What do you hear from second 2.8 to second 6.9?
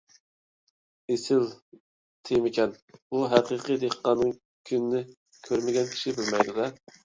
بۇ ھەقىقىي دېھقاننىڭ كۈنىنى كۆرمىگەن كىشى بىلمەيدۇ-دە.